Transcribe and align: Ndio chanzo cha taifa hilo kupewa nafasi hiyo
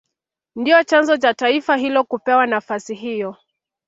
Ndio 0.55 0.83
chanzo 0.83 1.17
cha 1.17 1.33
taifa 1.33 1.75
hilo 1.75 2.03
kupewa 2.03 2.47
nafasi 2.47 2.95
hiyo 2.95 3.35